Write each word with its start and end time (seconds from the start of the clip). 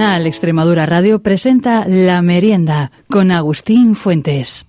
Canal 0.00 0.26
Extremadura 0.26 0.86
Radio 0.86 1.20
presenta 1.20 1.84
La 1.86 2.22
Merienda 2.22 2.90
con 3.10 3.30
Agustín 3.30 3.94
Fuentes. 3.94 4.66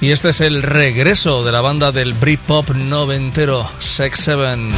Y 0.00 0.10
este 0.10 0.30
es 0.30 0.40
el 0.40 0.64
regreso 0.64 1.44
de 1.44 1.52
la 1.52 1.60
banda 1.60 1.92
del 1.92 2.12
Britpop 2.12 2.70
noventero, 2.70 3.64
Sex 3.78 4.18
Seven. 4.18 4.72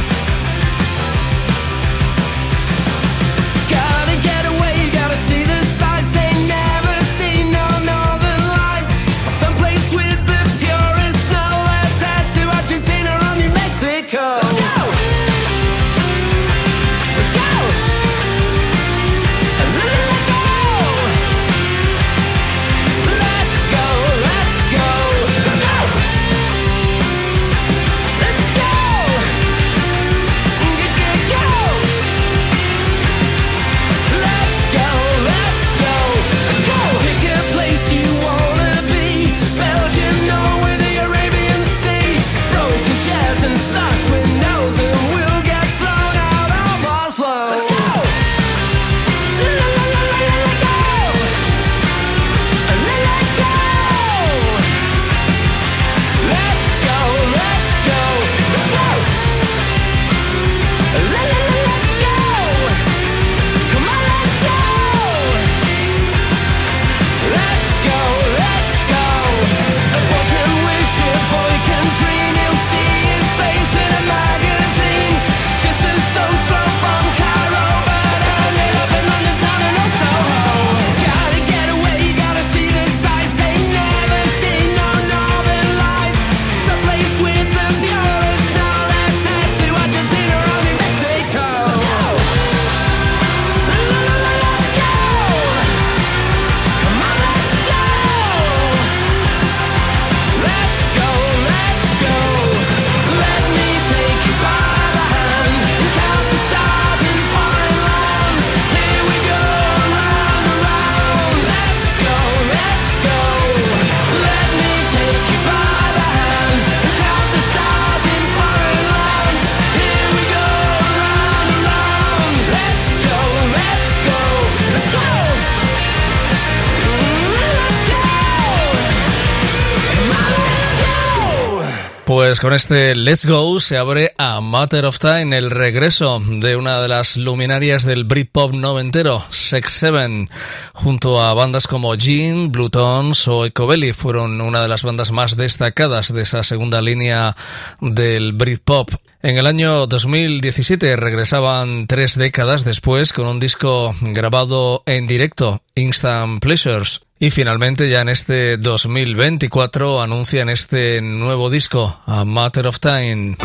Pues 132.27 132.41
con 132.41 132.51
este 132.51 132.93
Let's 132.93 133.25
Go 133.25 133.61
se 133.61 133.77
abre 133.77 134.13
a 134.17 134.41
Matter 134.41 134.83
of 134.83 134.99
Time 134.99 135.37
el 135.37 135.49
regreso 135.49 136.19
de 136.21 136.57
una 136.57 136.81
de 136.81 136.89
las 136.89 137.15
luminarias 137.15 137.85
del 137.85 138.03
Britpop 138.03 138.51
noventero, 138.51 139.23
Sex 139.29 139.71
Seven, 139.71 140.29
junto 140.73 141.21
a 141.21 141.33
bandas 141.33 141.67
como 141.67 141.95
Jean, 141.95 142.51
Bluetones 142.51 143.29
o 143.29 143.45
Ecobelly, 143.45 143.93
fueron 143.93 144.41
una 144.41 144.61
de 144.61 144.67
las 144.67 144.83
bandas 144.83 145.13
más 145.13 145.37
destacadas 145.37 146.13
de 146.13 146.23
esa 146.23 146.43
segunda 146.43 146.81
línea 146.81 147.37
del 147.79 148.33
Britpop. 148.33 148.89
En 149.27 149.37
el 149.37 149.45
año 149.45 149.87
2017 149.87 150.95
regresaban 150.95 151.85
tres 151.85 152.17
décadas 152.17 152.63
después 152.63 153.11
con 153.11 153.27
un 153.27 153.41
disco 153.41 153.93
grabado 153.99 154.83
en 154.85 155.05
directo, 155.05 155.61
Instant 155.75 156.39
Pleasures, 156.41 157.01
y 157.19 157.29
finalmente 157.29 157.89
ya 157.89 157.99
en 157.99 158.07
este 158.07 158.55
2024 158.55 160.01
anuncian 160.01 160.47
este 160.47 161.01
nuevo 161.01 161.49
disco, 161.49 161.99
A 162.05 162.23
Matter 162.23 162.67
of 162.67 162.79
Time. 162.79 163.35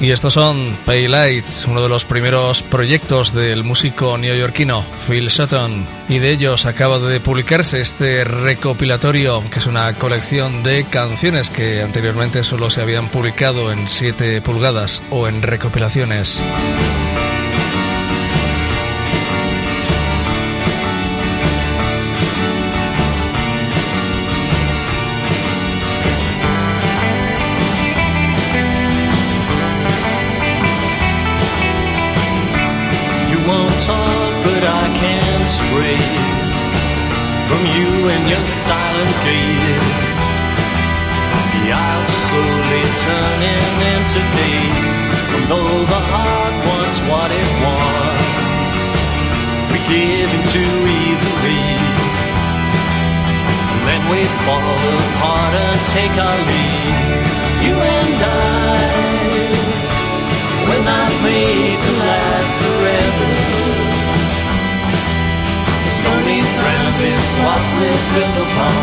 Y 0.00 0.10
estos 0.10 0.34
son 0.34 0.76
Pay 0.84 1.08
Lights, 1.08 1.66
uno 1.68 1.82
de 1.82 1.88
los 1.88 2.04
primeros 2.04 2.62
proyectos 2.62 3.32
del 3.32 3.64
músico 3.64 4.18
neoyorquino 4.18 4.84
Phil 5.06 5.30
Sutton. 5.30 5.86
Y 6.08 6.18
de 6.18 6.30
ellos 6.30 6.66
acaba 6.66 6.98
de 6.98 7.20
publicarse 7.20 7.80
este 7.80 8.24
recopilatorio, 8.24 9.42
que 9.50 9.60
es 9.60 9.66
una 9.66 9.94
colección 9.94 10.62
de 10.62 10.84
canciones 10.84 11.48
que 11.48 11.82
anteriormente 11.82 12.42
solo 12.42 12.70
se 12.70 12.82
habían 12.82 13.08
publicado 13.08 13.72
en 13.72 13.88
7 13.88 14.42
pulgadas 14.42 15.02
o 15.10 15.28
en 15.28 15.42
recopilaciones. 15.42 16.40
Silent 38.64 39.14
gate. 39.28 39.84
The 41.52 41.64
aisles 41.68 42.10
are 42.16 42.24
slowly 42.28 42.84
turning 43.04 43.74
into 43.92 44.20
days. 44.40 44.94
And 45.34 45.42
though 45.52 45.80
the 45.94 46.02
heart 46.12 46.54
wants 46.68 46.98
what 47.10 47.28
it 47.28 47.50
wants, 47.66 48.80
we 49.68 49.78
give 49.92 50.30
in 50.36 50.44
too 50.54 50.76
easily. 51.04 51.64
And 53.68 53.80
then 53.88 54.02
we 54.08 54.20
fall 54.48 54.80
apart 55.04 55.52
and 55.66 55.80
take 55.92 56.14
our 56.26 56.40
leave. 56.48 57.28
You 57.68 57.76
and 57.98 58.16
I, 58.24 58.80
we're 60.66 60.86
not 60.94 61.12
made 61.20 61.78
to 61.84 61.92
last 62.00 62.43
stony 66.04 66.40
ground 66.60 66.96
is 67.00 67.26
what 67.40 67.62
we're 67.80 68.02
built 68.12 68.36
upon. 68.44 68.76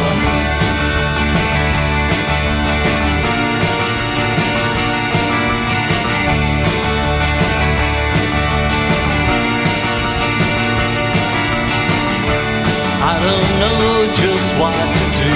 I 13.10 13.14
don't 13.26 13.50
know 13.62 13.82
just 14.24 14.50
what 14.60 14.74
to 14.98 15.06
do. 15.22 15.36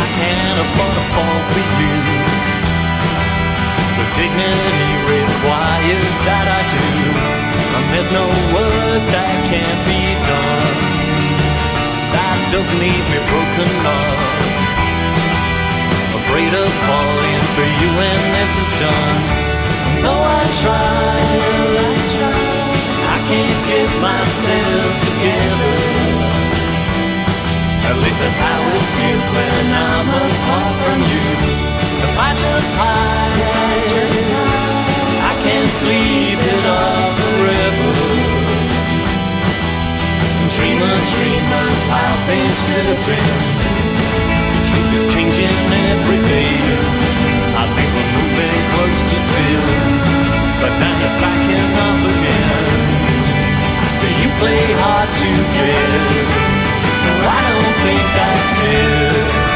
I 0.00 0.04
can't 0.18 0.58
afford 0.64 0.92
to 0.98 1.04
fall 1.14 1.40
for 1.50 1.64
you. 1.80 1.96
The 3.98 4.04
dignity 4.18 4.67
there's 7.92 8.12
no 8.12 8.26
word 8.54 9.02
that 9.14 9.32
can't 9.50 9.82
be 9.88 10.02
done 10.28 10.76
That 12.14 12.38
doesn't 12.52 12.78
leave 12.78 13.04
me 13.12 13.18
broken 13.30 13.70
up 13.86 14.38
Afraid 16.28 16.52
of 16.52 16.70
falling 16.84 17.40
for 17.56 17.68
you 17.80 17.88
when 17.96 18.20
this 18.36 18.52
is 18.62 18.70
done. 18.78 19.22
Though 20.04 20.24
I 20.38 20.44
try, 20.60 21.18
I 21.82 21.94
try. 22.14 22.48
I 23.14 23.18
can't 23.30 23.60
get 23.70 23.88
myself 24.08 24.92
together. 25.08 25.74
At 27.88 27.96
least 28.04 28.20
that's 28.20 28.36
how 28.36 28.60
it 28.76 28.86
feels 28.94 29.28
when 29.36 29.66
I'm 29.72 30.08
apart 30.20 30.74
from 30.84 31.00
you. 31.12 31.26
If 32.06 32.14
I 32.28 32.30
just 32.44 32.72
hide, 32.76 33.40
I 33.64 33.74
just 33.88 34.32
hide 34.34 34.57
sleeping 35.80 36.64
the 37.20 37.30
river. 37.44 37.92
Dreamer, 40.54 40.96
dreamer, 41.12 41.66
truth 44.68 44.94
is 44.94 45.14
changing. 45.14 45.58
I 47.60 47.64
think 47.74 47.88
we're 47.94 48.12
moving 48.16 48.62
closer 48.72 49.20
still, 49.28 49.66
but 50.60 50.72
backing 51.22 51.72
up 51.88 52.00
again. 52.12 52.88
Do 54.00 54.08
you 54.22 54.30
play 54.40 54.64
hard 54.80 55.10
to 55.20 55.30
get? 55.56 56.36
No, 57.04 57.12
I 57.28 57.46
don't 57.54 57.76
think 57.84 58.04
that's 58.18 58.54
it. 58.60 59.47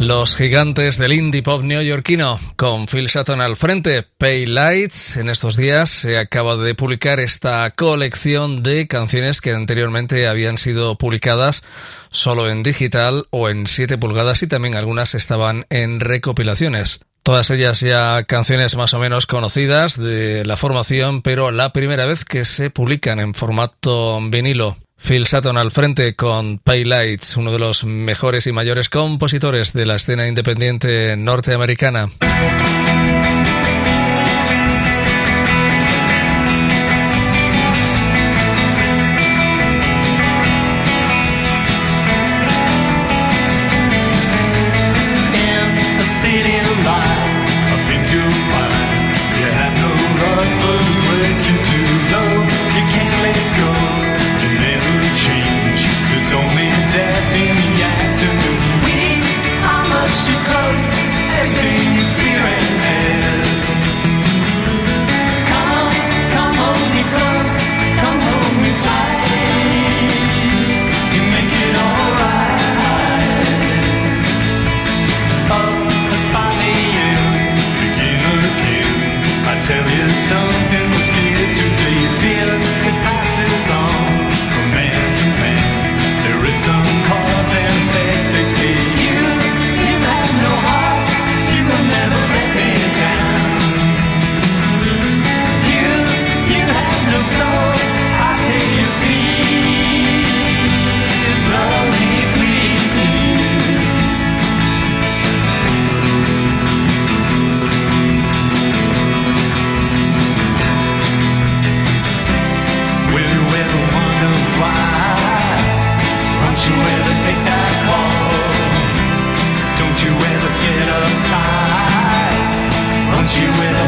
Los 0.00 0.34
gigantes 0.34 0.96
del 0.96 1.12
indie 1.12 1.42
pop 1.42 1.62
neoyorquino, 1.62 2.40
con 2.56 2.86
Phil 2.86 3.10
Sutton 3.10 3.42
al 3.42 3.58
frente, 3.58 4.02
Pay 4.02 4.46
Lights. 4.46 5.18
En 5.18 5.28
estos 5.28 5.58
días 5.58 5.90
se 5.90 6.16
acaba 6.16 6.56
de 6.56 6.74
publicar 6.74 7.20
esta 7.20 7.68
colección 7.68 8.62
de 8.62 8.88
canciones 8.88 9.42
que 9.42 9.52
anteriormente 9.52 10.26
habían 10.26 10.56
sido 10.56 10.96
publicadas 10.96 11.62
solo 12.10 12.48
en 12.48 12.62
digital 12.62 13.26
o 13.28 13.50
en 13.50 13.66
7 13.66 13.98
pulgadas 13.98 14.42
y 14.42 14.46
también 14.46 14.74
algunas 14.74 15.14
estaban 15.14 15.66
en 15.68 16.00
recopilaciones. 16.00 17.00
Todas 17.22 17.50
ellas 17.50 17.80
ya 17.80 18.22
canciones 18.22 18.76
más 18.76 18.94
o 18.94 19.00
menos 19.00 19.26
conocidas 19.26 19.98
de 19.98 20.46
la 20.46 20.56
formación, 20.56 21.20
pero 21.20 21.50
la 21.50 21.74
primera 21.74 22.06
vez 22.06 22.24
que 22.24 22.46
se 22.46 22.70
publican 22.70 23.20
en 23.20 23.34
formato 23.34 24.18
vinilo. 24.30 24.78
Phil 25.02 25.26
Sutton 25.26 25.56
al 25.56 25.70
frente 25.70 26.14
con 26.14 26.58
Pay 26.58 26.84
Lights, 26.84 27.36
uno 27.36 27.52
de 27.52 27.58
los 27.58 27.84
mejores 27.84 28.46
y 28.46 28.52
mayores 28.52 28.88
compositores 28.88 29.72
de 29.72 29.86
la 29.86 29.96
escena 29.96 30.26
independiente 30.26 31.16
norteamericana. 31.16 32.10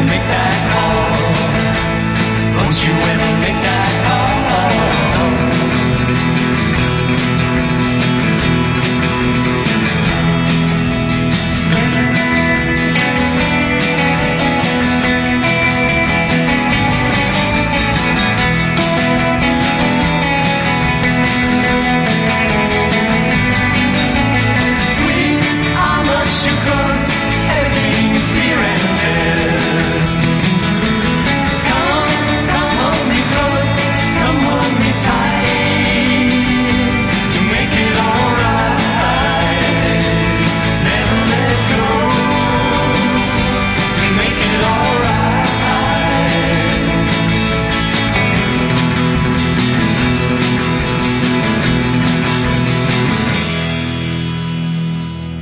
make 0.05 0.25
that 0.33 0.55
call? 0.73 1.03
Won't 2.57 2.77
you 2.85 2.93
ever 2.93 3.31
make 3.41 3.59
that 3.63 3.91
call? 4.07 4.52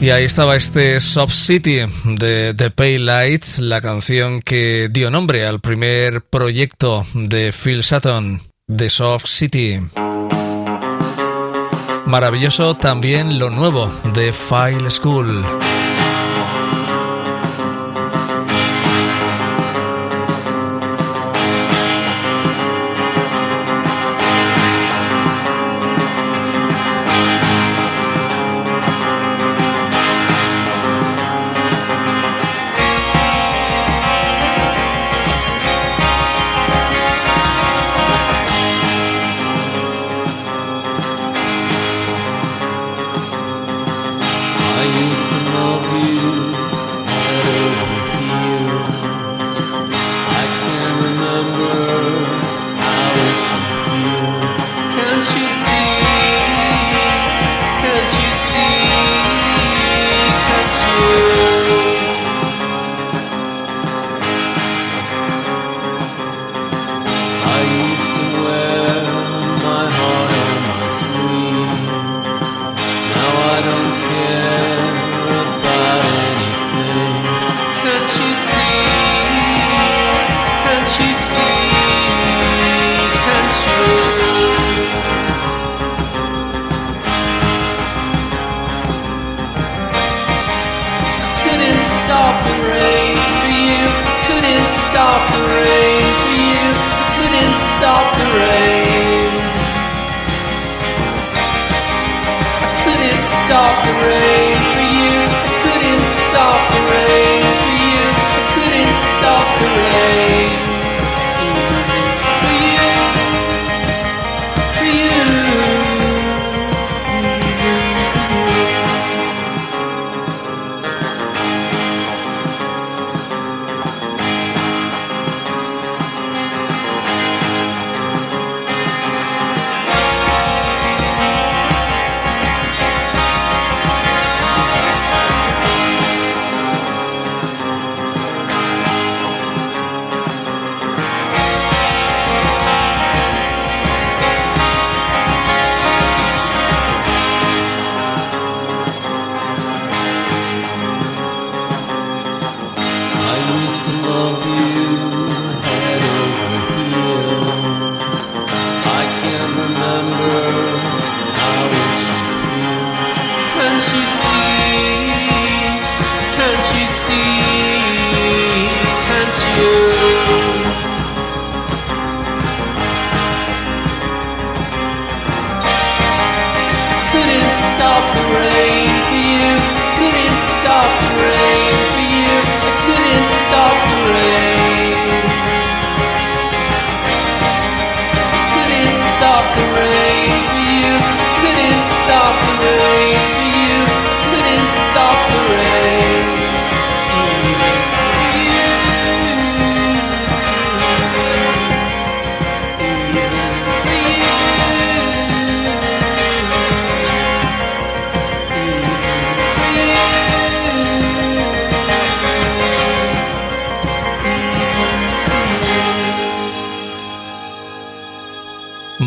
Y 0.01 0.09
ahí 0.09 0.23
estaba 0.23 0.55
este 0.55 0.99
Soft 0.99 1.33
City 1.33 1.81
de 2.03 2.55
The 2.57 2.71
Pay 2.71 2.97
Lights, 2.97 3.59
la 3.59 3.81
canción 3.81 4.41
que 4.41 4.89
dio 4.91 5.11
nombre 5.11 5.45
al 5.45 5.59
primer 5.59 6.21
proyecto 6.23 7.05
de 7.13 7.53
Phil 7.53 7.83
Sutton, 7.83 8.41
The 8.75 8.89
Soft 8.89 9.27
City. 9.27 9.79
Maravilloso 12.07 12.73
también 12.73 13.37
lo 13.37 13.51
nuevo 13.51 13.91
de 14.15 14.33
File 14.33 14.89
School. 14.89 15.45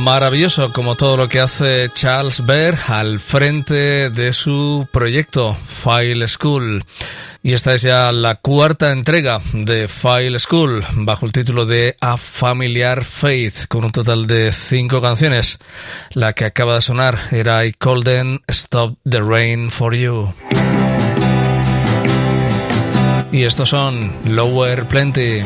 Maravilloso 0.05 0.71
como 0.71 0.97
todo 0.97 1.17
lo 1.17 1.31
que 1.31 1.41
hace 1.41 1.89
Charles 1.89 2.45
Baer 2.45 2.77
al 2.89 3.21
frente 3.21 4.11
de 4.11 4.35
su 4.35 4.87
proyecto 4.93 5.57
File 5.67 6.29
School. 6.29 6.85
Y 7.43 7.55
esta 7.55 7.73
es 7.73 7.81
ya 7.81 8.13
la 8.13 8.35
cuarta 8.35 8.93
entrega 8.93 9.41
de 9.55 9.89
File 9.89 10.39
School 10.39 10.85
bajo 10.93 11.25
el 11.25 11.33
título 11.33 11.65
de 11.65 11.97
A 12.03 12.19
Familiar 12.19 13.03
Faith 13.03 13.67
con 13.67 13.87
un 13.87 13.93
total 13.93 14.27
de 14.27 14.53
cinco 14.53 15.01
canciones. 15.01 15.59
La 16.11 16.35
que 16.35 16.45
acaba 16.45 16.75
de 16.75 16.83
sonar 16.83 17.19
era 17.31 17.65
I 17.65 17.75
Them 18.05 18.41
Stop 18.47 18.99
the 19.09 19.23
Rain 19.23 19.71
for 19.71 19.95
You. 19.95 20.35
Y 23.33 23.45
estos 23.45 23.71
son 23.71 24.13
Lower 24.27 24.85
Plenty. 24.85 25.43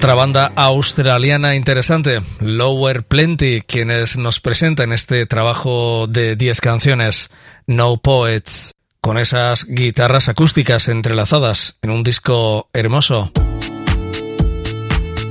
Otra 0.00 0.14
banda 0.14 0.50
australiana 0.56 1.56
interesante, 1.56 2.22
Lower 2.40 3.02
Plenty, 3.02 3.60
quienes 3.60 4.16
nos 4.16 4.40
presentan 4.40 4.94
este 4.94 5.26
trabajo 5.26 6.06
de 6.08 6.36
10 6.36 6.62
canciones, 6.62 7.28
No 7.66 7.98
Poets, 7.98 8.72
con 9.02 9.18
esas 9.18 9.66
guitarras 9.66 10.30
acústicas 10.30 10.88
entrelazadas 10.88 11.76
en 11.82 11.90
un 11.90 12.02
disco 12.02 12.70
hermoso. 12.72 13.30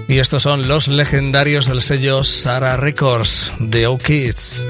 Y 0.07 0.19
estos 0.19 0.43
son 0.43 0.67
los 0.67 0.87
legendarios 0.87 1.65
del 1.65 1.81
sello 1.81 2.23
Sarah 2.23 2.77
Records 2.77 3.51
de 3.57 3.87
O 3.87 3.97
Kids. 3.97 4.63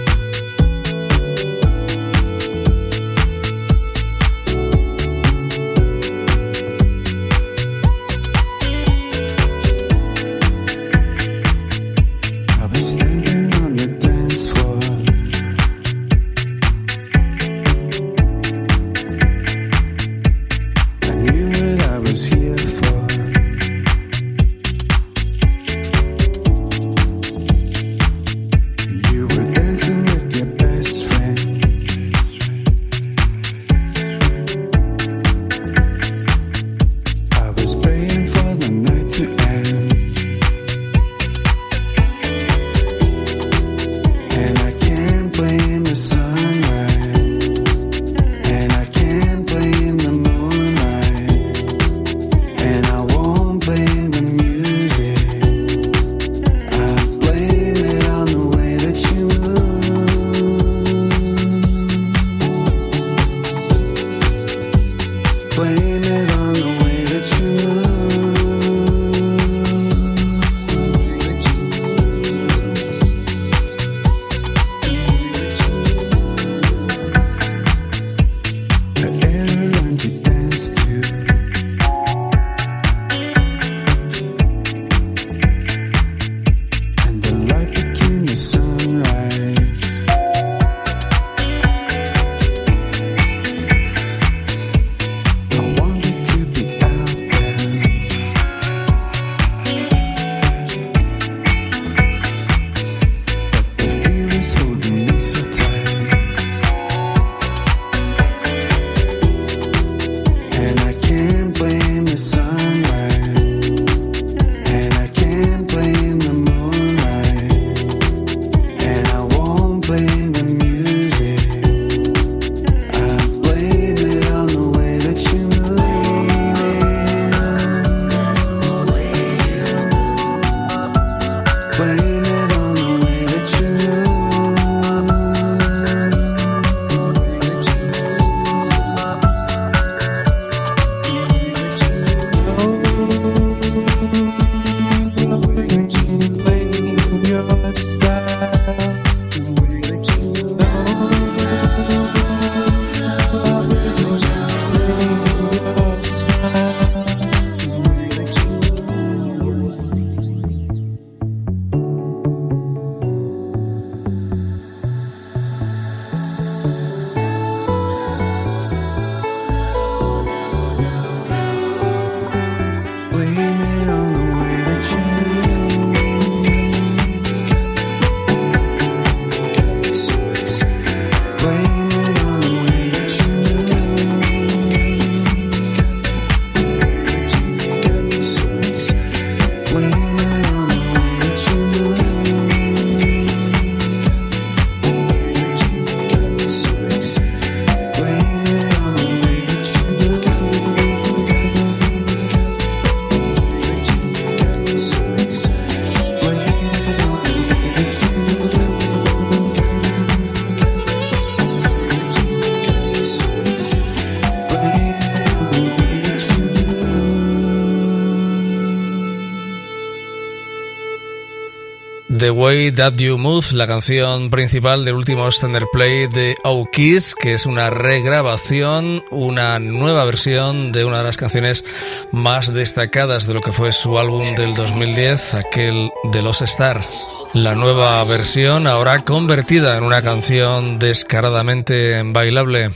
The 222.30 222.34
Way 222.34 222.72
That 222.74 222.94
You 222.98 223.18
Move, 223.18 223.54
la 223.54 223.65
canción 223.65 224.30
principal 224.30 224.86
del 224.86 224.94
último 224.94 225.26
extender 225.26 225.65
play 225.74 226.06
de 226.06 226.36
O 226.44 226.68
Kiss, 226.72 227.15
que 227.15 227.34
es 227.34 227.48
una 227.48 227.72
regrabación, 227.72 229.04
una 229.10 229.58
nueva 229.58 230.06
versión 230.06 230.72
de 230.72 230.86
una 230.86 231.00
de 231.00 231.06
las 231.06 231.18
canciones 231.18 231.65
más 232.12 232.54
destacadas 232.54 233.26
de 233.26 233.34
lo 233.34 233.42
que 233.42 233.52
fue 233.52 233.72
su 233.72 233.98
álbum 233.98 234.36
del 234.36 234.54
2010, 234.54 235.34
aquel 235.34 235.89
de 236.12 236.22
los 236.22 236.44
Stars. 236.44 237.04
La 237.34 237.56
nueva 237.56 238.04
versión 238.04 238.68
ahora 238.68 239.00
convertida 239.00 239.76
en 239.76 239.84
una 239.84 240.04
canción 240.04 240.78
descaradamente 240.78 242.00
bailable. 242.06 242.70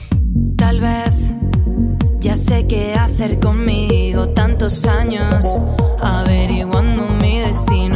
Tal 0.56 0.80
vez 0.80 1.14
ya 2.18 2.36
sé 2.36 2.66
qué 2.66 2.92
hacer 2.94 3.38
conmigo 3.38 4.30
tantos 4.30 4.84
años 4.86 5.44
averiguando 6.02 7.06
mi 7.22 7.38
destino. 7.38 7.93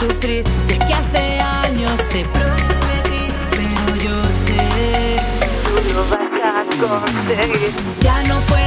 Sufrir. 0.00 0.44
De 0.66 0.78
que 0.78 0.94
hace 0.94 1.40
años 1.40 1.96
te 2.08 2.24
prometí, 2.24 3.32
pero 3.50 3.96
yo 3.96 4.24
sé 4.46 4.70
tú 6.70 6.76
lo 6.76 6.88
vas 6.88 7.02
a 7.02 7.06
conseguir. 7.06 7.70
Ya 8.00 8.22
no 8.24 8.40
puedo 8.40 8.59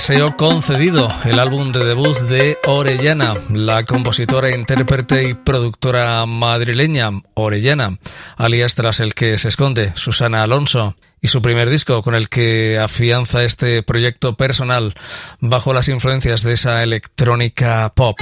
Deseo 0.00 0.34
Concedido, 0.34 1.12
el 1.26 1.38
álbum 1.38 1.72
de 1.72 1.84
debut 1.84 2.16
de 2.20 2.56
Orellana, 2.66 3.34
la 3.52 3.84
compositora, 3.84 4.50
intérprete 4.50 5.28
y 5.28 5.34
productora 5.34 6.24
madrileña 6.24 7.10
Orellana, 7.34 7.98
alias 8.38 8.74
tras 8.76 9.00
el 9.00 9.12
que 9.12 9.36
se 9.36 9.48
esconde 9.48 9.92
Susana 9.96 10.42
Alonso, 10.42 10.96
y 11.20 11.28
su 11.28 11.42
primer 11.42 11.68
disco 11.68 12.02
con 12.02 12.14
el 12.14 12.30
que 12.30 12.78
afianza 12.78 13.44
este 13.44 13.82
proyecto 13.82 14.38
personal 14.38 14.94
bajo 15.38 15.74
las 15.74 15.90
influencias 15.90 16.42
de 16.44 16.54
esa 16.54 16.82
electrónica 16.82 17.92
pop. 17.94 18.18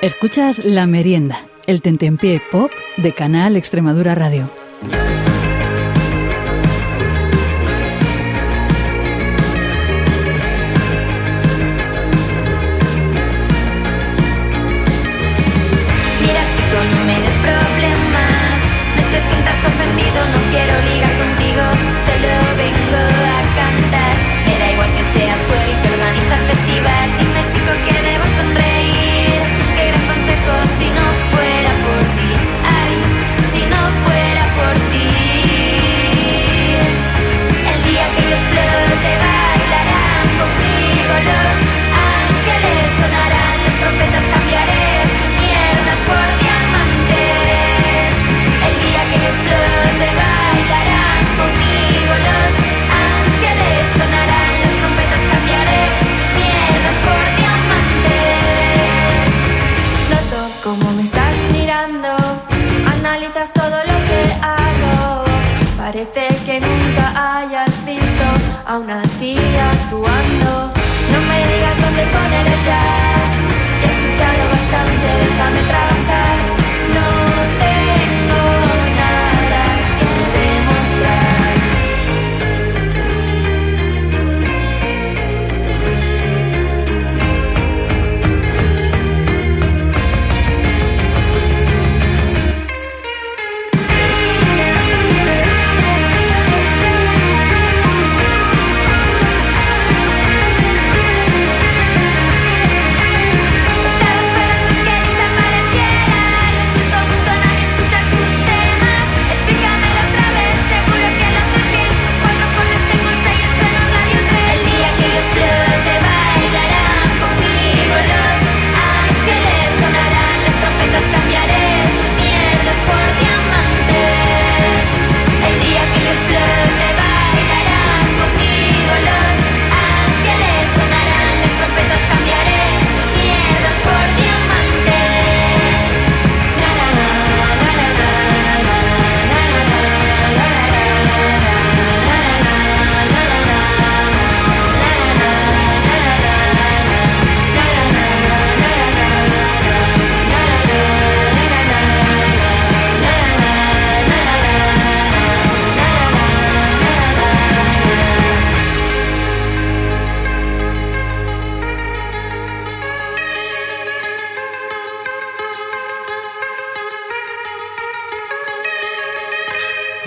Escuchas 0.00 0.58
La 0.64 0.86
Merienda, 0.86 1.38
el 1.66 1.82
tentempié 1.82 2.40
pop 2.50 2.70
de 2.96 3.12
Canal 3.12 3.56
Extremadura 3.56 4.14
Radio. 4.14 4.50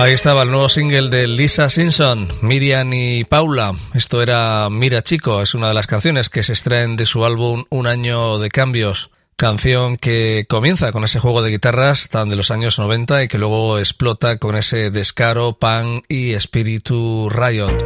Ahí 0.09 0.15
estaba 0.15 0.41
el 0.41 0.49
nuevo 0.49 0.69
single 0.69 1.09
de 1.09 1.27
Lisa 1.27 1.69
Simpson, 1.69 2.27
Miriam 2.41 2.91
y 2.93 3.25
Paula. 3.25 3.75
Esto 3.93 4.23
era 4.23 4.67
Mira 4.71 5.03
Chico, 5.03 5.43
es 5.43 5.53
una 5.53 5.67
de 5.67 5.75
las 5.75 5.85
canciones 5.85 6.29
que 6.29 6.41
se 6.41 6.53
extraen 6.53 6.95
de 6.95 7.05
su 7.05 7.25
álbum 7.25 7.65
Un 7.69 7.85
año 7.85 8.39
de 8.39 8.49
cambios. 8.49 9.11
Canción 9.35 9.97
que 9.97 10.47
comienza 10.49 10.91
con 10.91 11.03
ese 11.03 11.19
juego 11.19 11.43
de 11.43 11.51
guitarras 11.51 12.09
tan 12.09 12.27
de 12.27 12.37
los 12.37 12.49
años 12.49 12.79
90 12.79 13.21
y 13.21 13.27
que 13.27 13.37
luego 13.37 13.77
explota 13.77 14.37
con 14.37 14.55
ese 14.55 14.89
descaro, 14.89 15.59
pan 15.59 16.01
y 16.07 16.33
espíritu 16.33 17.29
riot. 17.29 17.77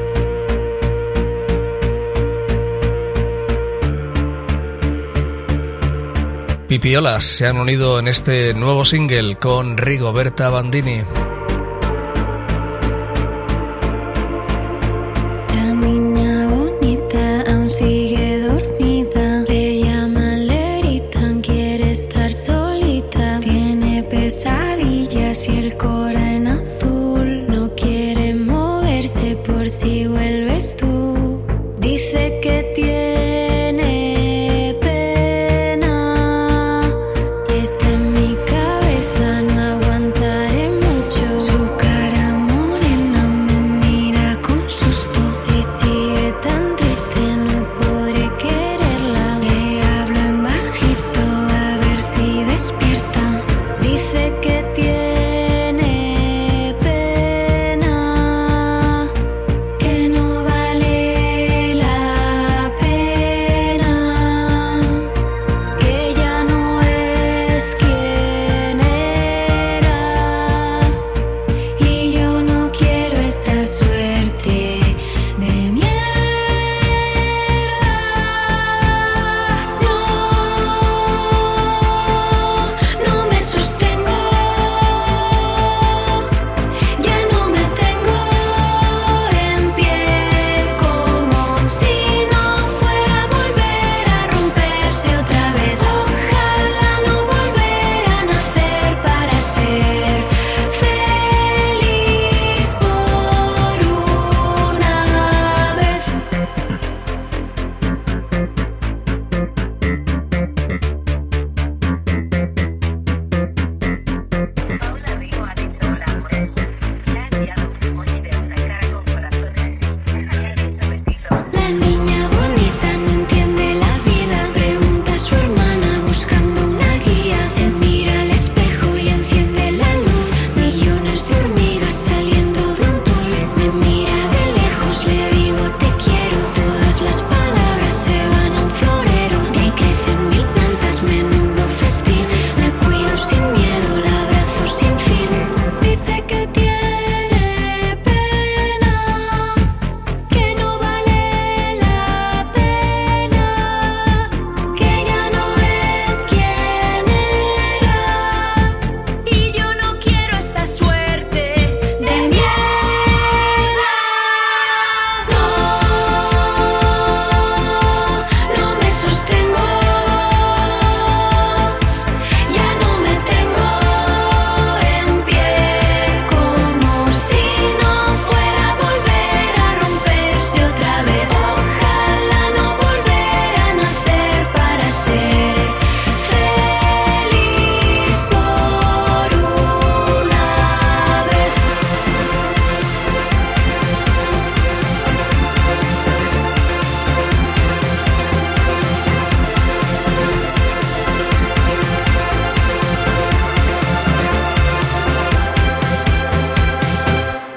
Pipiolas 6.70 7.26
se 7.26 7.48
han 7.48 7.58
unido 7.58 8.00
en 8.00 8.08
este 8.08 8.54
nuevo 8.54 8.86
single 8.86 9.36
con 9.36 9.78
Rigoberta 9.78 10.50
Bandini. 10.50 11.02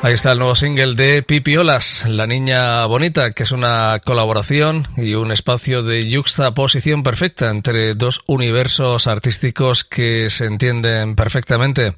Ahí 0.07 0.15
está 0.15 0.31
el 0.31 0.39
nuevo 0.39 0.55
single 0.55 0.95
de 0.95 1.25
Pipiolas, 1.25 2.05
La 2.07 2.29
Niña 2.29 2.87
Bonita, 2.87 3.33
que 3.33 3.43
es 3.43 3.51
una 3.51 4.01
colaboración 4.05 4.87
y 4.97 5.15
un 5.15 5.33
espacio 5.33 5.83
de 5.83 6.09
juxtaposición 6.15 7.03
perfecta 7.03 7.51
entre 7.51 7.95
dos 7.95 8.21
universos 8.27 9.09
artísticos 9.09 9.83
que 9.83 10.31
se 10.31 10.47
entienden 10.47 11.17
perfectamente. 11.17 11.97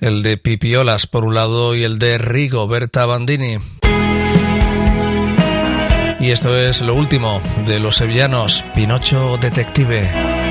El 0.00 0.24
de 0.24 0.38
Pipiolas 0.38 1.06
por 1.06 1.24
un 1.24 1.36
lado 1.36 1.76
y 1.76 1.84
el 1.84 2.00
de 2.00 2.18
Rigoberta 2.18 3.06
Bandini. 3.06 3.58
Y 6.18 6.32
esto 6.32 6.56
es 6.58 6.80
lo 6.80 6.96
último 6.96 7.40
de 7.64 7.78
los 7.78 7.94
sevillanos, 7.94 8.64
Pinocho 8.74 9.38
Detective. 9.40 10.49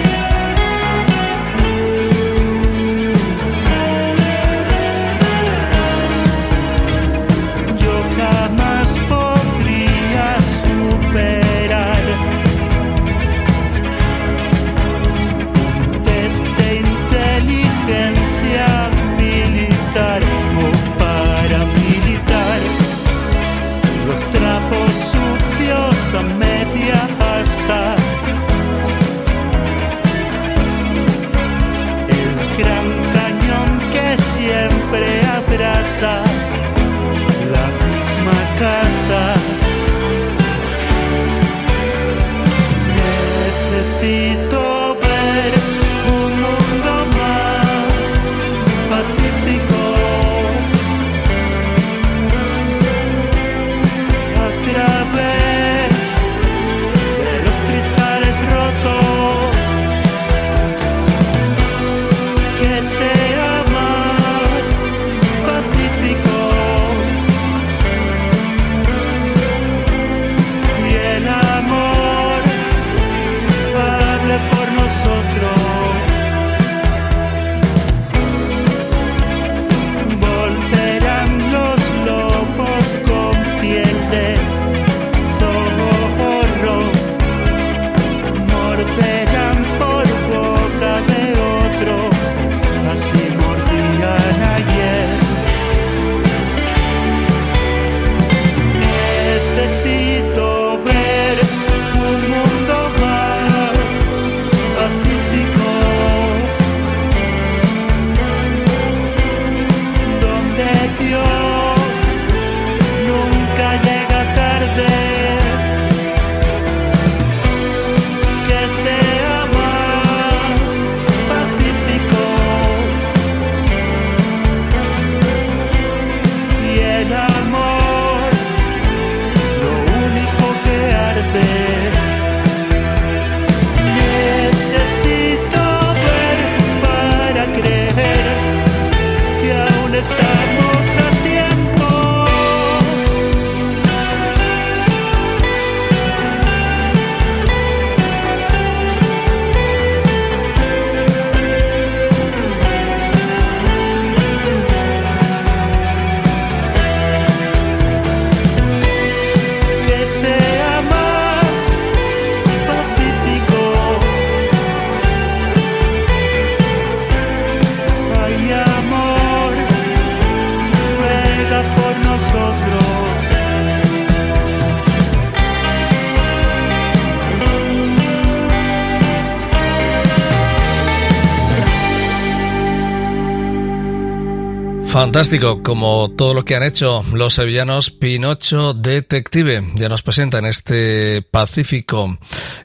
Fantástico, 185.10 185.64
como 185.64 186.12
todo 186.12 186.36
lo 186.36 186.46
que 186.46 186.56
han 186.56 186.62
hecho 186.62 187.04
los 187.14 187.34
sevillanos 187.34 187.90
Pinocho 187.90 188.76
Detective. 188.76 189.64
Ya 189.74 189.90
nos 189.90 190.04
presentan 190.04 190.46
este 190.46 191.24
Pacífico, 191.24 192.16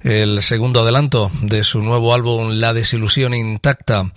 el 0.02 0.42
segundo 0.42 0.80
adelanto 0.80 1.30
de 1.40 1.64
su 1.64 1.80
nuevo 1.80 2.12
álbum 2.12 2.50
La 2.50 2.74
desilusión 2.74 3.32
intacta. 3.32 4.12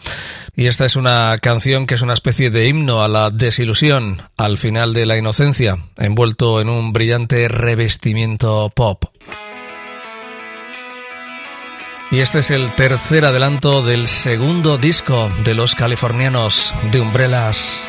Y 0.57 0.65
esta 0.65 0.83
es 0.85 0.97
una 0.97 1.37
canción 1.41 1.85
que 1.85 1.95
es 1.95 2.01
una 2.01 2.11
especie 2.11 2.49
de 2.49 2.67
himno 2.67 3.01
a 3.01 3.07
la 3.07 3.29
desilusión 3.29 4.21
al 4.35 4.57
final 4.57 4.93
de 4.93 5.05
la 5.05 5.17
inocencia, 5.17 5.77
envuelto 5.95 6.59
en 6.59 6.67
un 6.67 6.91
brillante 6.91 7.47
revestimiento 7.47 8.69
pop. 8.75 9.05
Y 12.11 12.19
este 12.19 12.39
es 12.39 12.51
el 12.51 12.75
tercer 12.75 13.23
adelanto 13.23 13.83
del 13.83 14.09
segundo 14.09 14.77
disco 14.77 15.31
de 15.45 15.53
los 15.53 15.75
californianos 15.75 16.73
de 16.91 16.99
Umbrellas. 16.99 17.87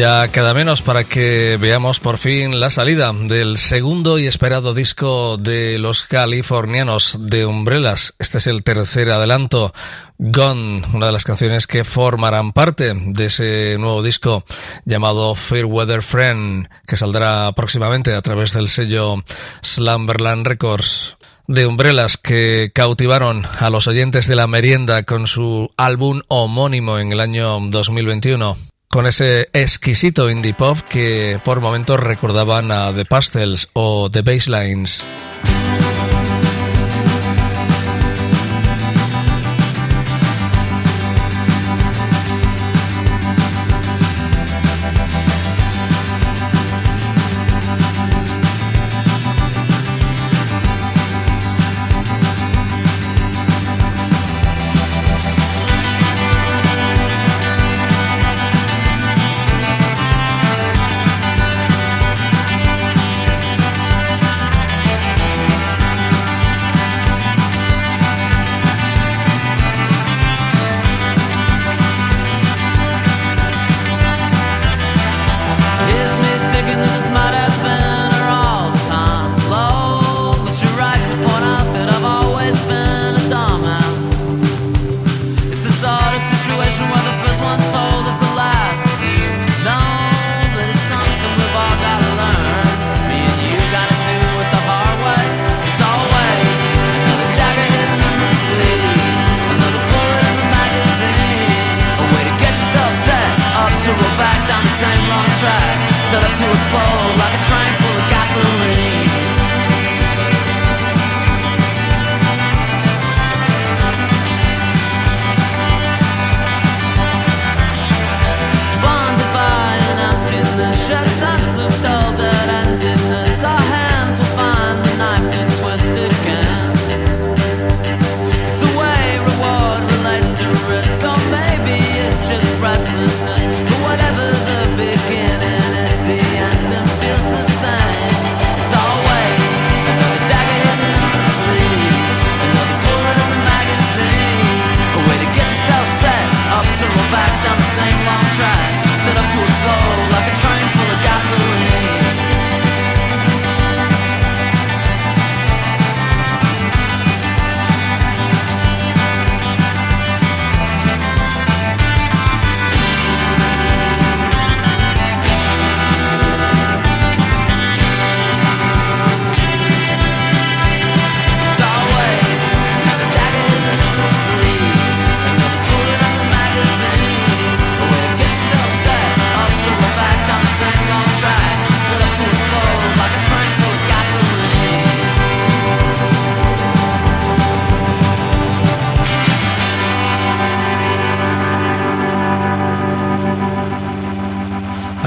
Ya 0.00 0.28
queda 0.28 0.54
menos 0.54 0.80
para 0.80 1.04
que 1.04 1.58
veamos 1.60 2.00
por 2.00 2.16
fin 2.16 2.58
la 2.58 2.70
salida 2.70 3.12
del 3.12 3.58
segundo 3.58 4.18
y 4.18 4.26
esperado 4.26 4.72
disco 4.72 5.36
de 5.36 5.76
los 5.76 6.04
californianos 6.04 7.18
de 7.20 7.44
Umbrellas. 7.44 8.14
Este 8.18 8.38
es 8.38 8.46
el 8.46 8.62
tercer 8.62 9.10
adelanto, 9.10 9.74
Gone, 10.16 10.80
una 10.94 11.04
de 11.04 11.12
las 11.12 11.24
canciones 11.24 11.66
que 11.66 11.84
formarán 11.84 12.54
parte 12.54 12.94
de 12.94 13.26
ese 13.26 13.76
nuevo 13.78 14.02
disco 14.02 14.42
llamado 14.86 15.34
Fairweather 15.34 16.00
Friend, 16.00 16.66
que 16.86 16.96
saldrá 16.96 17.52
próximamente 17.52 18.14
a 18.14 18.22
través 18.22 18.54
del 18.54 18.68
sello 18.68 19.22
Slumberland 19.60 20.46
Records 20.46 21.18
de 21.46 21.66
Umbrellas 21.66 22.16
que 22.16 22.70
cautivaron 22.74 23.44
a 23.58 23.68
los 23.68 23.86
oyentes 23.86 24.26
de 24.28 24.36
la 24.36 24.46
merienda 24.46 25.02
con 25.02 25.26
su 25.26 25.70
álbum 25.76 26.22
homónimo 26.28 26.98
en 26.98 27.12
el 27.12 27.20
año 27.20 27.60
2021 27.68 28.69
con 28.90 29.06
ese 29.06 29.48
exquisito 29.52 30.28
indie 30.28 30.52
pop 30.52 30.76
que 30.88 31.38
por 31.44 31.60
momentos 31.60 32.00
recordaban 32.00 32.72
a 32.72 32.92
The 32.92 33.04
Pastels 33.04 33.68
o 33.72 34.10
The 34.10 34.22
Basslines. 34.22 35.04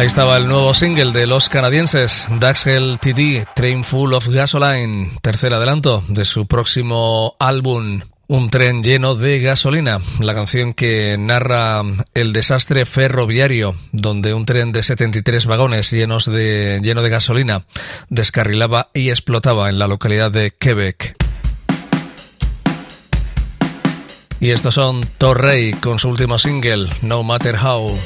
Ahí 0.03 0.07
estaba 0.07 0.35
el 0.35 0.49
nuevo 0.49 0.73
single 0.73 1.13
de 1.13 1.25
los 1.25 1.47
canadienses, 1.47 2.27
Daxel 2.37 2.99
TD, 2.99 3.47
Train 3.55 3.85
Full 3.85 4.11
of 4.11 4.27
Gasoline, 4.27 5.09
tercer 5.21 5.53
adelanto 5.53 6.03
de 6.09 6.25
su 6.25 6.45
próximo 6.45 7.37
álbum. 7.39 8.01
Un 8.27 8.49
tren 8.49 8.83
lleno 8.83 9.15
de 9.15 9.39
gasolina, 9.39 9.99
la 10.19 10.33
canción 10.33 10.73
que 10.73 11.15
narra 11.17 11.83
el 12.15 12.33
desastre 12.33 12.85
ferroviario, 12.85 13.75
donde 13.93 14.33
un 14.33 14.43
tren 14.43 14.73
de 14.73 14.83
73 14.83 15.45
vagones 15.45 15.89
llenos 15.89 16.25
de, 16.25 16.81
lleno 16.83 17.01
de 17.01 17.09
gasolina 17.09 17.63
descarrilaba 18.09 18.89
y 18.93 19.09
explotaba 19.09 19.69
en 19.69 19.79
la 19.79 19.87
localidad 19.87 20.31
de 20.31 20.51
Quebec. 20.51 21.15
Y 24.41 24.49
estos 24.49 24.73
son 24.73 25.07
Torrey 25.17 25.71
con 25.71 25.97
su 25.97 26.09
último 26.09 26.37
single, 26.37 26.89
No 27.01 27.23
Matter 27.23 27.55
How. 27.55 27.97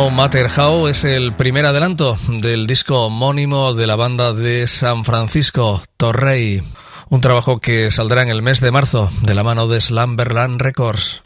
No 0.00 0.08
Matter 0.08 0.48
es 0.88 1.04
el 1.04 1.34
primer 1.34 1.66
adelanto 1.66 2.16
del 2.26 2.66
disco 2.66 3.04
homónimo 3.04 3.74
de 3.74 3.86
la 3.86 3.96
banda 3.96 4.32
de 4.32 4.66
San 4.66 5.04
Francisco, 5.04 5.82
Torrey. 5.98 6.62
Un 7.10 7.20
trabajo 7.20 7.60
que 7.60 7.90
saldrá 7.90 8.22
en 8.22 8.30
el 8.30 8.40
mes 8.40 8.62
de 8.62 8.70
marzo 8.70 9.10
de 9.20 9.34
la 9.34 9.42
mano 9.42 9.68
de 9.68 9.78
Slumberland 9.78 10.58
Records. 10.58 11.20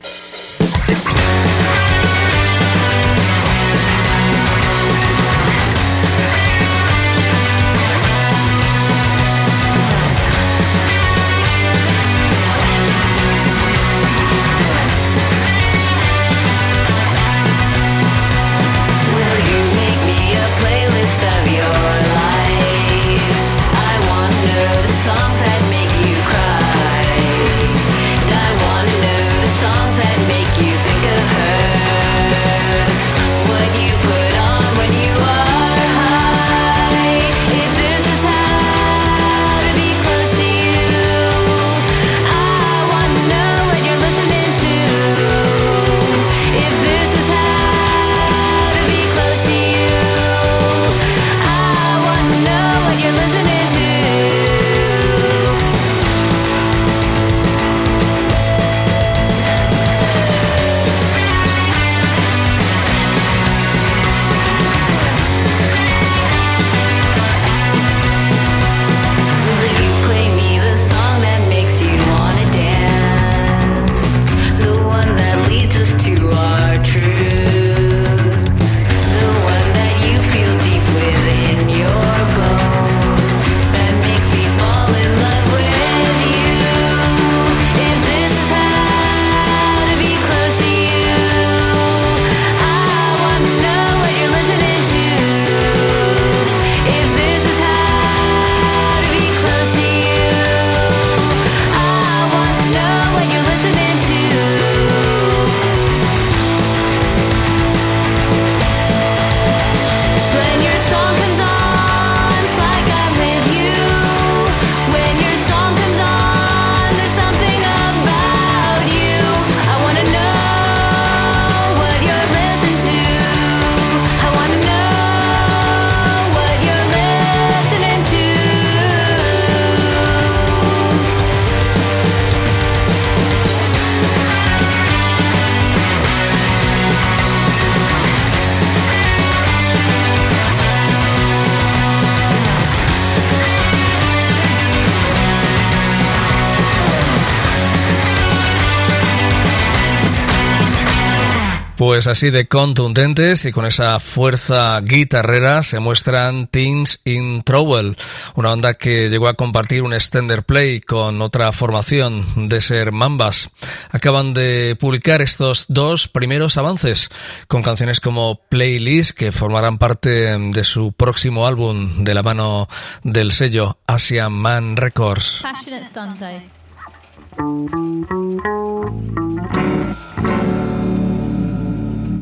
Pues 151.95 152.09
así 152.09 152.31
de 152.31 152.49
contundentes 152.49 153.45
y 153.45 153.53
con 153.53 153.67
esa 153.67 154.01
fuerza 154.01 154.81
guitarrera 154.81 155.63
se 155.63 155.79
muestran 155.79 156.49
Teens 156.49 157.01
in 157.05 157.45
Trouble, 157.45 157.95
una 158.35 158.49
banda 158.49 158.75
que 158.75 159.09
llegó 159.09 159.29
a 159.29 159.35
compartir 159.35 159.85
un 159.85 159.93
extender 159.93 160.43
play 160.43 160.81
con 160.81 161.23
otra 161.23 161.53
formación 161.53 162.49
de 162.49 162.61
ser 162.61 162.91
Mambas. 162.91 163.49
Acaban 163.93 164.35
de 164.35 164.77
publicar 164.81 165.23
estos 165.23 165.67
dos 165.69 166.09
primeros 166.09 166.57
avances 166.57 167.11
con 167.47 167.63
canciones 167.63 168.01
como 168.01 168.41
Playlist 168.49 169.17
que 169.17 169.31
formarán 169.31 169.79
parte 169.79 170.37
de 170.37 170.65
su 170.65 170.91
próximo 170.95 171.47
álbum 171.47 172.03
de 172.03 172.13
la 172.13 172.25
mano 172.25 172.67
del 173.05 173.31
sello 173.31 173.79
Asian 173.87 174.33
Man 174.33 174.77
Records. 174.77 175.45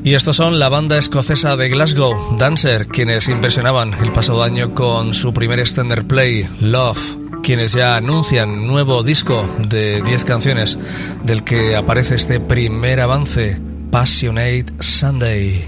Y 0.04 0.14
estos 0.14 0.36
son 0.36 0.58
la 0.58 0.68
banda 0.68 0.98
escocesa 0.98 1.56
de 1.56 1.68
Glasgow, 1.68 2.36
Dancer, 2.36 2.88
quienes 2.88 3.28
impresionaban 3.28 3.94
el 4.02 4.10
pasado 4.10 4.42
año 4.42 4.74
con 4.74 5.14
su 5.14 5.32
primer 5.32 5.60
extender 5.60 6.04
play, 6.06 6.48
Love, 6.60 6.98
quienes 7.42 7.72
ya 7.72 7.94
anuncian 7.94 8.66
nuevo 8.66 9.04
disco 9.04 9.48
de 9.68 10.02
10 10.02 10.24
canciones, 10.24 10.76
del 11.22 11.44
que 11.44 11.76
aparece 11.76 12.16
este 12.16 12.40
primer 12.40 13.00
avance, 13.00 13.60
Passionate 13.92 14.66
Sunday. 14.80 15.64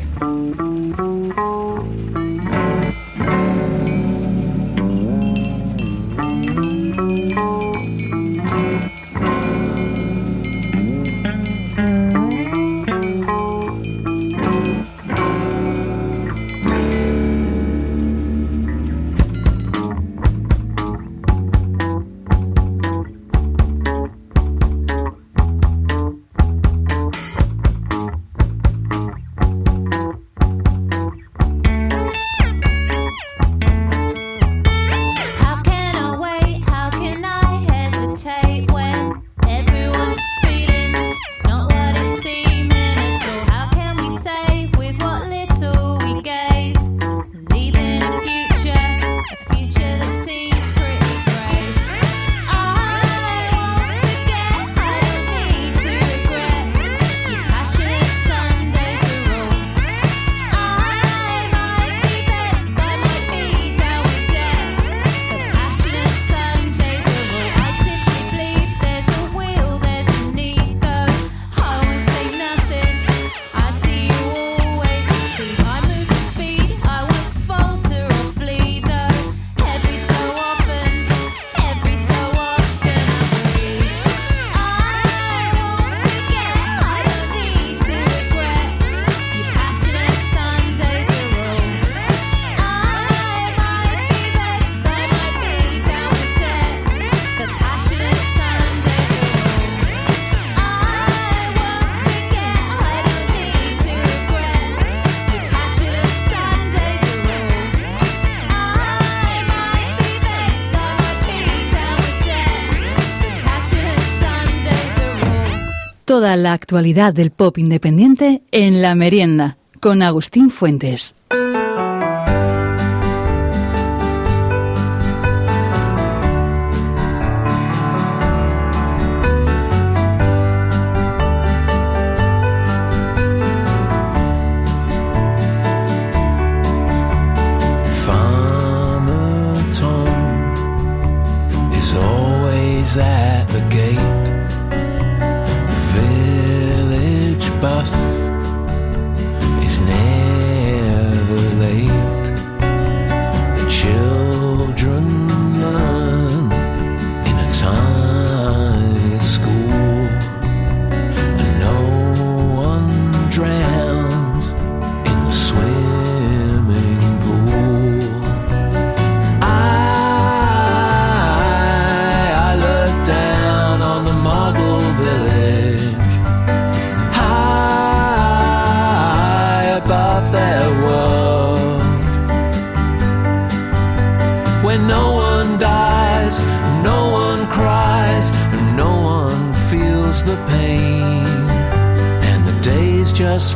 La 116.24 116.52
actualidad 116.52 117.12
del 117.12 117.30
pop 117.30 117.58
independiente 117.58 118.42
en 118.50 118.80
La 118.80 118.94
Merienda, 118.94 119.58
con 119.80 120.02
Agustín 120.02 120.50
Fuentes. 120.50 121.14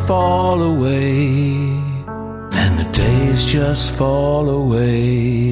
Fall 0.09 0.63
away 0.63 1.27
and 2.61 2.79
the 2.79 2.89
days 2.93 3.45
just 3.45 3.93
fall 3.93 4.49
away. 4.49 5.48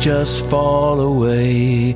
Just 0.00 0.46
fall 0.46 0.98
away, 0.98 1.94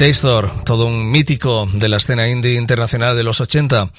Astor, 0.00 0.50
todo 0.64 0.86
un 0.86 1.10
mítico 1.10 1.66
de 1.72 1.88
la 1.88 1.96
escena 1.96 2.28
indie 2.28 2.54
internacional 2.54 3.16
de 3.16 3.24
los 3.24 3.40
80, 3.40 3.90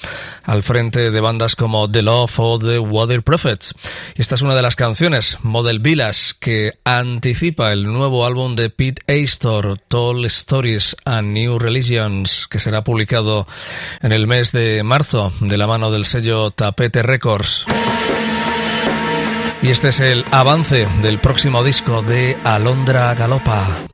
al 0.44 0.62
frente 0.62 1.10
de 1.10 1.20
bandas 1.20 1.56
como 1.56 1.90
The 1.90 2.02
Love 2.02 2.38
o 2.38 2.58
The 2.58 2.78
Water 2.78 3.22
Prophets. 3.22 3.74
Esta 4.14 4.34
es 4.34 4.42
una 4.42 4.54
de 4.54 4.62
las 4.62 4.76
canciones, 4.76 5.38
Model 5.42 5.80
Villas, 5.80 6.34
que 6.38 6.78
anticipa 6.84 7.72
el 7.72 7.84
nuevo 7.84 8.24
álbum 8.24 8.54
de 8.56 8.70
Pete 8.70 9.02
Astor, 9.22 9.78
Tall 9.88 10.24
Stories 10.26 10.96
and 11.04 11.32
New 11.32 11.58
Religions, 11.58 12.46
que 12.48 12.60
será 12.60 12.82
publicado 12.82 13.46
en 14.00 14.12
el 14.12 14.26
mes 14.26 14.52
de 14.52 14.82
marzo 14.82 15.32
de 15.40 15.58
la 15.58 15.66
mano 15.66 15.90
del 15.90 16.04
sello 16.04 16.50
Tapete 16.50 17.02
Records. 17.02 17.66
Y 19.62 19.68
este 19.68 19.88
es 19.88 20.00
el 20.00 20.24
avance 20.30 20.88
del 21.02 21.18
próximo 21.18 21.62
disco 21.62 22.02
de 22.02 22.36
Alondra 22.44 23.14
Galopa. 23.14 23.89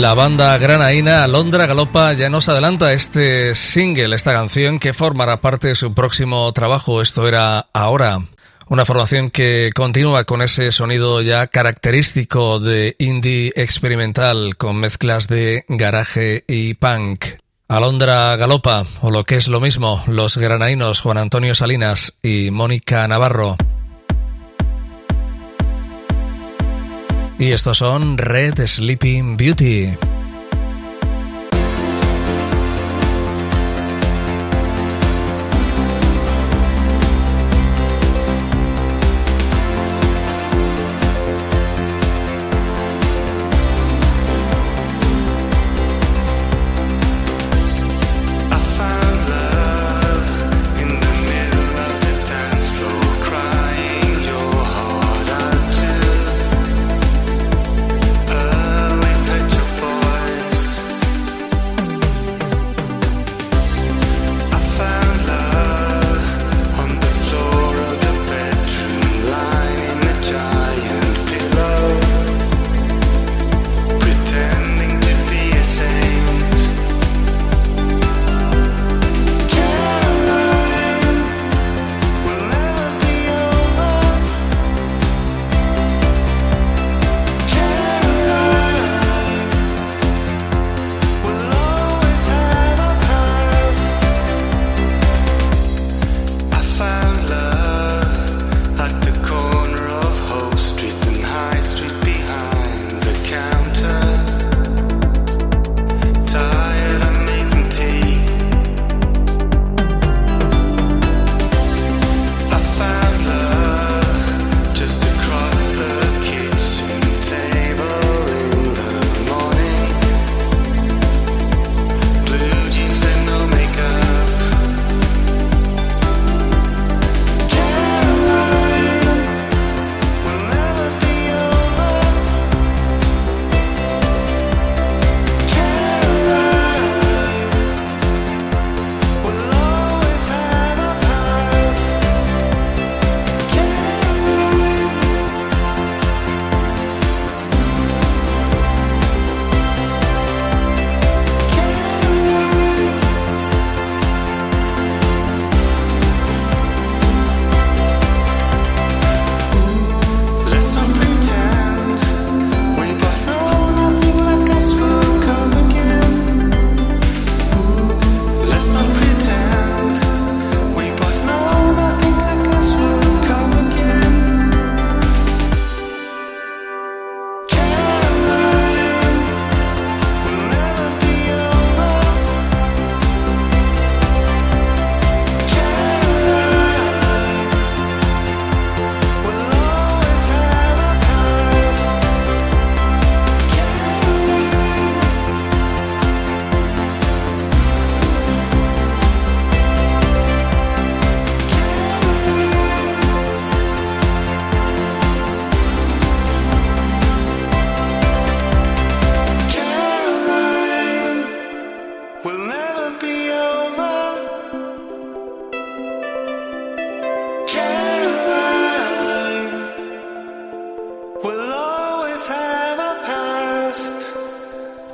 La 0.00 0.14
banda 0.14 0.56
granaína 0.56 1.24
Alondra 1.24 1.66
Galopa 1.66 2.14
ya 2.14 2.30
nos 2.30 2.48
adelanta 2.48 2.94
este 2.94 3.54
single, 3.54 4.16
esta 4.16 4.32
canción 4.32 4.78
que 4.78 4.94
formará 4.94 5.42
parte 5.42 5.68
de 5.68 5.74
su 5.74 5.92
próximo 5.92 6.50
trabajo. 6.54 7.02
Esto 7.02 7.28
era 7.28 7.66
Ahora. 7.74 8.26
Una 8.68 8.86
formación 8.86 9.28
que 9.28 9.70
continúa 9.74 10.24
con 10.24 10.40
ese 10.40 10.72
sonido 10.72 11.20
ya 11.20 11.48
característico 11.48 12.60
de 12.60 12.96
indie 12.98 13.52
experimental 13.56 14.56
con 14.56 14.76
mezclas 14.76 15.28
de 15.28 15.66
garaje 15.68 16.44
y 16.48 16.72
punk. 16.72 17.26
Alondra 17.68 18.34
Galopa, 18.36 18.86
o 19.02 19.10
lo 19.10 19.24
que 19.24 19.36
es 19.36 19.48
lo 19.48 19.60
mismo, 19.60 20.02
los 20.06 20.38
granaínos 20.38 21.00
Juan 21.00 21.18
Antonio 21.18 21.54
Salinas 21.54 22.14
y 22.22 22.50
Mónica 22.50 23.06
Navarro. 23.06 23.58
Y 27.40 27.52
estos 27.52 27.78
son 27.78 28.18
Red 28.18 28.66
Sleeping 28.66 29.38
Beauty. 29.38 29.96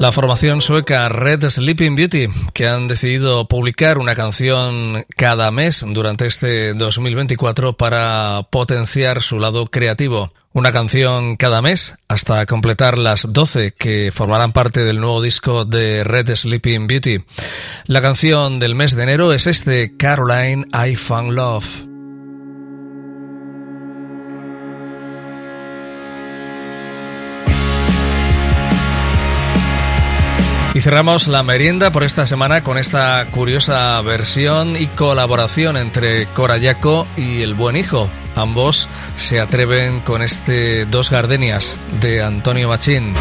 La 0.07 0.13
formación 0.13 0.63
sueca 0.63 1.09
Red 1.09 1.49
Sleeping 1.49 1.97
Beauty, 1.97 2.29
que 2.55 2.69
han 2.69 2.87
decidido 2.87 3.49
publicar 3.49 3.99
una 3.99 4.15
canción 4.15 5.05
cada 5.17 5.51
mes 5.51 5.85
durante 5.85 6.27
este 6.27 6.75
2024 6.75 7.77
para 7.77 8.47
potenciar 8.51 9.21
su 9.21 9.41
lado 9.41 9.67
creativo. 9.67 10.33
Una 10.53 10.71
canción 10.71 11.35
cada 11.35 11.61
mes 11.61 11.97
hasta 12.07 12.47
completar 12.47 12.99
las 12.99 13.33
12 13.33 13.75
que 13.77 14.13
formarán 14.15 14.53
parte 14.53 14.85
del 14.85 15.01
nuevo 15.01 15.21
disco 15.21 15.65
de 15.65 16.05
Red 16.05 16.37
Sleeping 16.37 16.87
Beauty. 16.87 17.25
La 17.87 18.01
canción 18.01 18.61
del 18.61 18.77
mes 18.77 18.95
de 18.95 19.03
enero 19.03 19.33
es 19.33 19.49
este 19.49 19.97
Caroline 19.97 20.67
I 20.73 20.95
Found 20.95 21.33
Love. 21.33 21.96
Y 30.77 30.81
cerramos 30.83 31.27
la 31.27 31.43
merienda 31.43 31.91
por 31.91 32.05
esta 32.05 32.27
semana 32.27 32.63
con 32.63 32.77
esta 32.77 33.27
curiosa 33.31 33.99
versión 34.03 34.77
y 34.77 34.89
colaboración 34.89 35.79
entre 35.79 36.27
Corayaco 36.27 37.07
y 37.17 37.41
El 37.41 37.55
Buen 37.55 37.77
Hijo. 37.77 38.11
Ambos 38.35 38.87
se 39.17 39.41
atreven 39.41 40.01
con 40.01 40.21
este 40.21 40.85
Dos 40.85 41.09
Gardenias 41.09 41.81
de 42.03 42.23
Antonio 42.23 42.69
Machín. 42.69 43.15